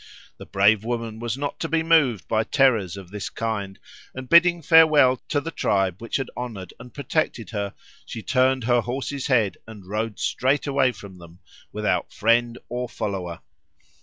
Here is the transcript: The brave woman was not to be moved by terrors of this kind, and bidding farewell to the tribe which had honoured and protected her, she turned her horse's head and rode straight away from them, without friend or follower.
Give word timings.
The 0.37 0.47
brave 0.47 0.83
woman 0.83 1.19
was 1.19 1.37
not 1.37 1.59
to 1.59 1.69
be 1.69 1.83
moved 1.83 2.27
by 2.27 2.43
terrors 2.43 2.97
of 2.97 3.11
this 3.11 3.29
kind, 3.29 3.77
and 4.15 4.27
bidding 4.27 4.63
farewell 4.63 5.17
to 5.29 5.39
the 5.39 5.51
tribe 5.51 6.01
which 6.01 6.15
had 6.15 6.31
honoured 6.35 6.73
and 6.79 6.91
protected 6.91 7.51
her, 7.51 7.75
she 8.03 8.23
turned 8.23 8.63
her 8.63 8.81
horse's 8.81 9.27
head 9.27 9.57
and 9.67 9.85
rode 9.87 10.17
straight 10.17 10.65
away 10.65 10.91
from 10.91 11.19
them, 11.19 11.37
without 11.71 12.11
friend 12.11 12.57
or 12.67 12.89
follower. 12.89 13.41